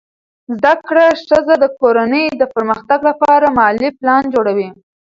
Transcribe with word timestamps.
زده 0.59 0.73
کړه 0.87 1.05
ښځه 1.25 1.55
د 1.63 1.65
کورنۍ 1.79 2.25
د 2.41 2.43
پرمختګ 2.53 2.99
لپاره 3.09 3.45
مالي 3.57 3.89
پلان 3.99 4.23
جوړوي. 4.33 4.69